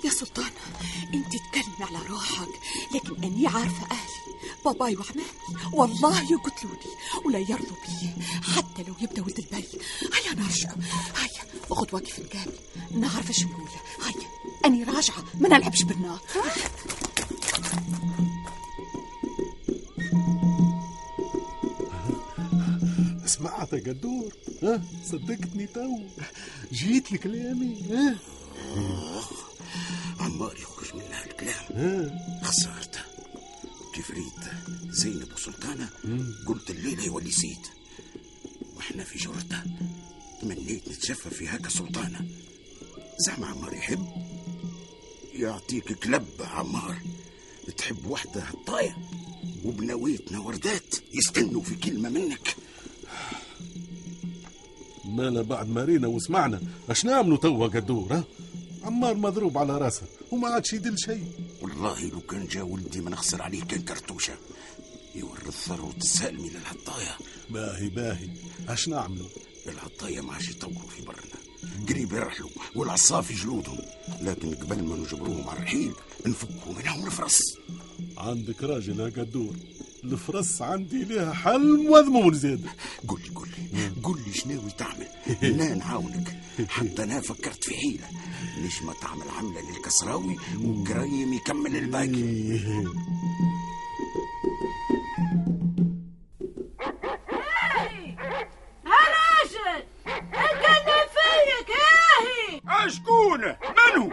يا 0.06 0.10
سلطانة 0.10 0.52
انت 1.13 1.26
تتكلمي 1.28 1.76
على 1.89 2.08
روحك 2.10 2.50
لكن 2.96 3.24
أني 3.24 3.48
عارفة 3.48 3.88
أهلي 3.91 4.36
باباي 4.65 4.96
وعمامي 4.96 5.24
والله 5.74 6.32
يقتلوني 6.32 6.96
ولا 7.26 7.39
يرضوا 7.39 7.76
بي 7.88 8.24
حتى 8.56 8.84
لو 8.88 8.94
يبدا 9.02 9.22
ولد 9.22 9.38
البي 9.39 9.68
هيا 10.13 10.34
نرجع 10.36 10.70
هيا 11.18 11.62
اخذ 11.72 11.88
واقف 11.96 12.20
نقابل 12.20 12.54
نعرف 12.91 13.30
إيش 13.30 13.44
نقول 13.44 13.68
هيا 14.06 14.28
أني 14.65 14.84
راجعة 14.84 15.24
ما 15.39 15.50
نلعبش 15.50 15.84
بالنار 15.84 16.20
سمعت 23.26 23.74
يا 23.74 23.80
قدور 23.80 24.34
ها؟ 24.63 24.82
صدقتني 25.06 25.68
تو 25.68 26.00
جيت 26.74 27.12
لكلامي 27.12 27.82
ها؟ 27.91 28.15
عمار 30.36 30.58
يخرج 30.58 30.95
من 30.95 31.02
هالكلام 31.12 31.65
ها 31.74 32.41
خسرت. 32.43 33.00
كيف 33.93 34.12
ريت 34.12 34.52
زينب 34.89 35.34
وسلطانة. 35.34 35.89
قلت 36.48 36.69
الليلة 36.69 37.04
يولي 37.04 37.32
سيد. 37.32 37.67
وإحنا 38.76 39.04
في 39.04 39.19
جرته 39.19 39.63
تمنيت 40.41 40.89
نتشفى 40.89 41.30
في 41.30 41.48
هكا 41.48 41.69
سلطانة. 41.69 42.26
زعما 43.28 43.48
عمار 43.48 43.74
يحب؟ 43.74 44.08
يعطيك 45.34 45.93
كلب 45.93 46.28
عمار. 46.39 47.02
تحب 47.78 48.06
وحدة 48.06 48.41
هطاية 48.41 48.98
وبنويتنا 49.65 50.39
وردات 50.39 50.95
يستنوا 51.13 51.62
في 51.62 51.76
كلمة 51.76 52.10
منك. 52.10 52.56
مالا 55.06 55.41
بعد 55.41 55.69
ما 55.69 55.84
رينا 55.84 56.08
وسمعنا. 56.08 56.62
اش 56.89 57.06
نعملوا 57.06 57.38
توا 57.38 57.67
قدور 57.67 58.24
عمار 58.84 59.15
مضروب 59.15 59.58
على 59.58 59.78
راسه. 59.78 60.04
وما 60.36 60.48
عادش 60.48 60.74
يدل 60.74 61.00
شيء. 61.00 61.24
والله 61.62 62.06
لو 62.10 62.19
كان 62.21 62.48
جا 62.48 62.62
ولدي 62.62 63.02
ما 63.02 63.10
نخسر 63.10 63.41
عليه 63.41 63.63
كان 63.63 63.82
كرتوشة. 63.82 64.34
يورث 65.15 65.65
ثروة 65.67 65.95
السالمي 65.98 66.50
للعطاية 66.50 67.17
باهي 67.50 67.89
باهي. 67.89 68.30
اش 68.69 68.88
نعملوا 68.89 69.28
العطاية 69.67 70.21
ما 70.21 70.34
عادش 70.34 70.50
يطوروا 70.50 70.89
في 70.89 71.02
برنا. 71.02 71.36
قريب 71.89 72.13
يرحلوا 72.13 72.50
والعصافي 72.76 73.34
جلودهم. 73.34 73.78
لكن 74.21 74.56
قبل 74.56 74.84
ما 74.84 74.95
نجبروهم 74.95 75.50
على 75.50 75.58
الرحيل 75.60 75.93
نفكوا 76.26 76.74
منهم 76.74 77.06
الفرس. 77.06 77.39
عندك 78.17 78.63
راجل 78.63 79.00
يا 79.00 79.06
قدور 79.24 79.56
الفرس 80.04 80.62
عندي 80.62 81.04
ليها 81.04 81.34
حل 81.34 81.89
مضمون 81.89 82.34
زيادة 82.34 82.69
قول 83.08 83.21
لي 83.21 83.30
قول 83.30 83.50
لي. 83.50 83.91
قول 84.04 84.21
لي 84.28 84.34
شناوي 84.34 84.71
تعمل 84.78 85.08
أنا 85.43 85.74
نعاونك. 85.76 86.41
حتى 86.70 87.04
أنا 87.04 87.22
فكرت 87.22 87.63
في 87.63 87.76
حيلة. 87.78 88.08
ليش 88.58 88.82
ما 88.84 88.94
تعمل 89.02 89.30
عملة 89.38 89.62
للكسراوي 89.72 90.36
وقريم 90.63 91.34
يكمل 91.34 91.76
الباقي؟ 91.76 92.56
هراجل 98.86 99.84
اتكلم 100.08 101.06
فيك 101.15 101.70
ياهي 101.70 102.89
شكون 102.91 103.41
منو 103.41 104.12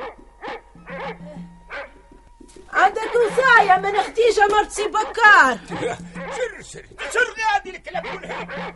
عندك 2.73 3.11
وصاية 3.15 3.79
من 3.81 4.03
ختيجة 4.03 4.47
مرت 4.51 4.71
سي 4.71 4.89
بكار. 4.89 5.59
شر 5.71 6.63
شر 6.63 6.85
شر 7.13 7.35
هذه 7.57 7.71
الكلام 7.77 8.03
كلها. 8.03 8.72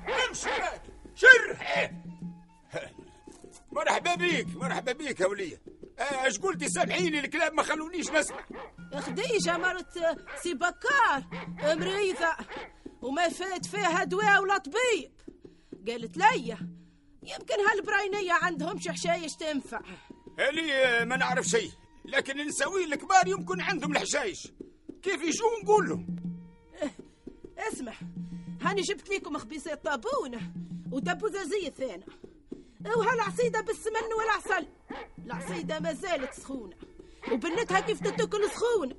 بيك 4.96 5.20
يا 5.20 5.26
ولية. 5.26 5.62
آه، 5.98 6.26
اش 6.26 6.38
قلتي 6.38 6.68
سامحيني 6.68 7.20
الكلام 7.20 7.56
ما 7.56 7.62
خلونيش 7.62 8.10
نسمع. 8.10 8.46
خديجة 8.94 9.56
مرت 9.58 9.98
سي 10.42 10.54
بكار 10.54 11.24
مريضة. 11.62 12.36
وما 13.02 13.28
فات 13.28 13.66
فيها 13.66 14.04
دواء 14.04 14.42
ولا 14.42 14.58
طبيب. 14.58 15.12
قالت 15.88 16.16
لي 16.16 16.56
يمكن 17.22 17.54
هالبراينية 17.70 18.32
عندهم 18.32 18.78
حشايش 18.78 19.32
تنفع. 19.40 19.80
هلي 20.38 20.72
آه، 20.74 21.04
ما 21.04 21.16
نعرف 21.16 21.46
شيء. 21.46 21.70
لكن 22.04 22.40
النساوي 22.40 22.84
الكبار 22.84 23.26
يمكن 23.28 23.60
عندهم 23.60 23.92
الحشايش. 23.92 24.48
كيف 25.02 25.22
يجوا 25.22 25.62
نقول 25.62 25.88
لهم. 25.88 26.16
اسمع 27.58 27.92
هاني 28.62 28.82
جبت 28.82 29.08
لكم 29.10 29.38
خبيزات 29.38 29.84
طابونة 29.84 30.52
ودبوا 30.92 31.28
زازية 31.28 31.70
ثاني 31.70 32.04
وهالعصيدة 32.96 33.60
بالسمن 33.60 34.12
والعسل 34.18 34.66
العصيدة 35.26 35.80
ما 35.80 35.92
زالت 35.92 36.34
سخونة. 36.34 36.76
وبنتها 37.32 37.80
كيف 37.80 38.00
تتكل 38.00 38.50
سخونة 38.50 38.96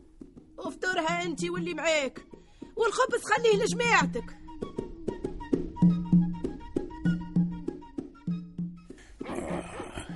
وفطورها 0.58 1.23
انت 1.23 1.43
واللي 1.43 1.73
معاك. 1.73 2.19
والخبز 2.76 3.23
خليه 3.23 3.63
لجماعتك. 3.63 4.38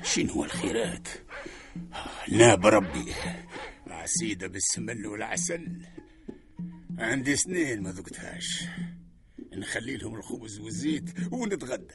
شنو 0.04 0.44
الخيرات؟ 0.44 1.08
لا 2.28 2.56
بربي. 2.56 3.14
عسيدة 3.88 4.48
بالسمن 4.48 5.06
والعسل 5.06 5.82
عندي 7.00 7.36
سنين 7.36 7.84
ما 7.84 7.92
ذقتهاش. 7.92 8.64
نخلي 9.54 9.98
لهم 9.98 10.16
الخبز 10.16 10.60
والزيت 10.60 11.10
ونتغدى. 11.32 11.94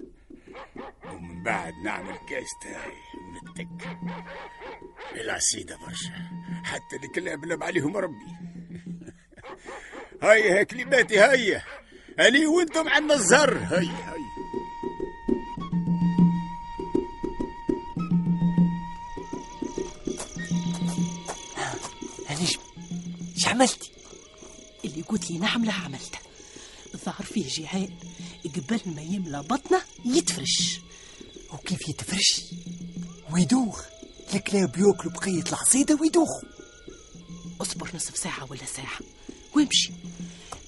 ومن 1.16 1.42
بعد 1.42 1.74
نعمل 1.84 2.16
كاس 2.28 2.48
تاي 2.62 2.92
ونتك 3.28 3.98
العسيدة 5.14 5.76
برشا. 5.76 6.30
حتى 6.64 6.96
الكلاب 7.04 7.44
لم 7.44 7.62
عليهم 7.62 7.96
ربي. 7.96 8.36
هيا 10.22 10.62
كلماتي 10.62 11.20
هيا. 11.20 11.62
أني 12.20 12.46
وأنتم 12.46 12.88
عنا 12.88 13.14
الزهر 13.14 13.58
هيا 13.58 13.78
هيا. 13.80 14.26
نجم 22.30 22.60
إيش 23.36 23.48
عملتي 23.48 23.92
اللي 24.84 25.02
قلت 25.02 25.30
لي 25.30 25.38
نعمله 25.38 25.72
عملته 25.72 26.18
الظهر 26.94 27.22
فيه 27.22 27.48
جيعان 27.48 27.98
قبل 28.44 28.80
ما 28.86 29.02
يملى 29.02 29.42
بطنه 29.42 29.80
يتفرش. 30.04 30.80
وكيف 31.56 31.88
يتفرش. 31.88 32.42
ويدوخ. 33.32 33.82
الكلاب 34.34 34.76
ياكلوا 34.76 35.12
بقية 35.12 35.42
العصيدة 35.48 35.98
ويدوخوا. 36.00 36.48
اصبر 37.60 37.90
نصف 37.94 38.16
ساعة 38.16 38.50
ولا 38.50 38.64
ساعة. 38.76 38.98
وامشي. 39.56 39.92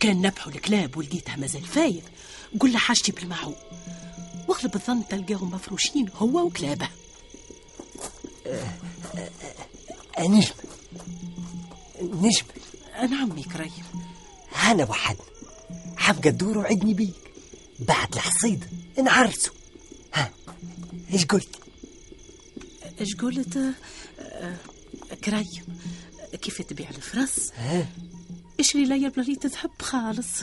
كان 0.00 0.20
نبحوا 0.22 0.52
الكلاب 0.52 0.96
ولقيتها 0.96 1.36
مازال 1.36 1.64
فايق 1.66 2.02
قول 2.60 2.72
له 2.72 2.78
حاجتي 2.78 3.12
بالمعو 3.12 3.54
واغلب 4.48 4.74
الظن 4.74 5.08
تلقاهم 5.08 5.50
مفروشين 5.50 6.08
هو 6.14 6.46
وكلابه. 6.46 6.88
نجم. 10.18 10.52
نجم. 12.02 12.44
نعم 13.10 13.42
كريم. 13.42 13.84
أنا 14.64 14.84
وحد. 14.90 15.16
حبقى 15.96 16.28
الدور 16.28 16.58
وعدني 16.58 16.94
بيك. 16.94 17.14
بعد 17.78 18.14
الحصيدة 18.14 18.66
نعرسوا 19.02 19.52
ها 19.52 19.57
إيش 21.12 21.24
قلت؟ 21.26 21.58
إيش 23.00 23.16
قلت؟ 23.16 23.56
آه، 23.56 23.72
آه، 24.20 24.56
كريم 25.24 25.44
كيف 26.42 26.62
تبيع 26.62 26.88
الفرس؟ 26.88 27.52
اشري 28.60 28.84
لي 28.84 29.08
بلا 29.08 29.34
تذهب 29.34 29.70
خالص؟ 29.82 30.42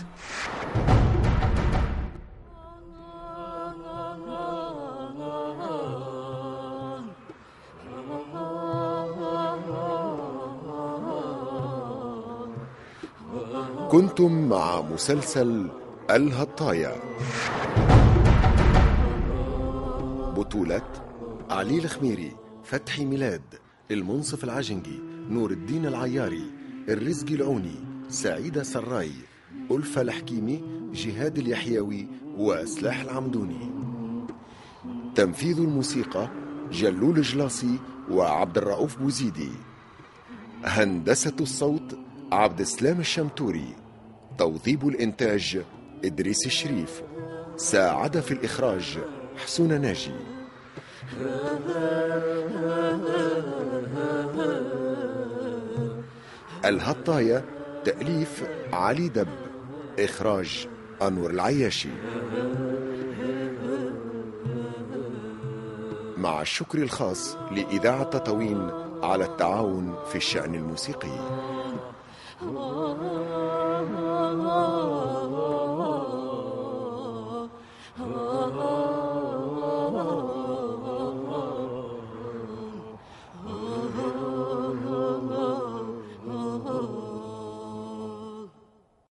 كنتم 13.91 14.49
مع 14.49 14.81
مسلسل 14.81 15.69
الهطاية 16.09 16.95
بطولة 20.55 20.81
علي 21.49 21.77
الخميري 21.77 22.31
فتحي 22.63 23.05
ميلاد 23.05 23.41
المنصف 23.91 24.43
العجنجي 24.43 24.99
نور 25.29 25.51
الدين 25.51 25.85
العياري 25.85 26.51
الرزقي 26.89 27.35
العوني 27.35 27.75
سعيدة 28.09 28.63
سراي 28.63 29.11
ألفة 29.71 30.01
الحكيمي 30.01 30.63
جهاد 30.93 31.37
اليحيوي 31.37 32.07
وسلاح 32.37 33.01
العمدوني. 33.01 33.71
تنفيذ 35.15 35.59
الموسيقى 35.59 36.29
جلول 36.71 37.21
جلاصي 37.21 37.79
وعبد 38.11 38.57
الرؤوف 38.57 38.97
بوزيدي. 38.97 39.51
هندسة 40.63 41.35
الصوت 41.39 41.97
عبد 42.31 42.59
السلام 42.59 42.99
الشمتوري. 42.99 43.75
توظيب 44.37 44.87
الإنتاج 44.87 45.61
إدريس 46.05 46.45
الشريف. 46.45 47.01
ساعد 47.57 48.19
في 48.19 48.31
الإخراج 48.31 48.99
حسون 49.37 49.81
ناجي. 49.81 50.34
الهطاية 56.65 57.45
تأليف 57.85 58.43
علي 58.73 59.09
دب 59.09 59.27
إخراج 59.99 60.67
أنور 61.01 61.29
العياشي. 61.29 61.89
مع 66.17 66.41
الشكر 66.41 66.77
الخاص 66.77 67.37
لإذاعة 67.51 68.03
تطاوين 68.03 68.69
على 69.03 69.25
التعاون 69.25 69.95
في 70.09 70.15
الشأن 70.15 70.55
الموسيقي. 70.55 71.54